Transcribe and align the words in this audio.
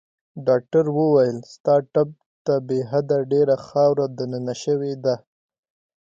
ډاکټر 0.47 0.85
وویل: 0.97 1.37
ستا 1.53 1.75
ټپ 1.93 2.09
ته 2.45 2.55
بې 2.67 2.79
حده 2.91 3.17
ډېره 3.31 3.55
خاوره 3.65 4.05
دننه 4.19 4.53
شوې 4.63 4.93
ده. 5.03 5.15